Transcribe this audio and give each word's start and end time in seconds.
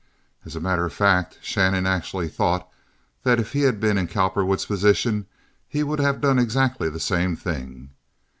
As 0.45 0.55
a 0.55 0.59
matter 0.59 0.83
of 0.83 0.93
fact, 0.93 1.37
Shannon 1.43 1.85
actually 1.85 2.27
thought 2.27 2.67
that 3.21 3.39
if 3.39 3.53
he 3.53 3.61
had 3.61 3.79
been 3.79 3.99
in 3.99 4.07
Cowperwood's 4.07 4.65
position 4.65 5.27
he 5.67 5.83
would 5.83 5.99
have 5.99 6.19
done 6.19 6.39
exactly 6.39 6.89
the 6.89 6.99
same 6.99 7.35
thing. 7.35 7.91